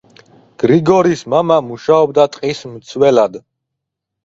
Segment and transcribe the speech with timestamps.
[0.63, 3.41] გრიგორის მამა მუშაობდა ტყის მცველად.